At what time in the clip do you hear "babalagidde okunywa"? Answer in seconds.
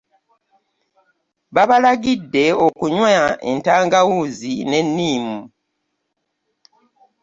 1.55-3.09